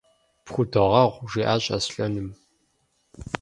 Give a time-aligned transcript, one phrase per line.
[0.45, 2.29] –Пхудогъэгъу,– жиӀащ Аслъэным.